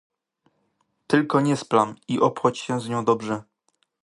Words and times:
"tylko 1.07 1.41
nie 1.41 1.57
splam, 1.57 1.95
i 2.07 2.19
obchodź 2.19 2.59
się 2.59 2.81
z 2.81 2.89
nią 2.89 3.05
dobrze." 3.05 3.43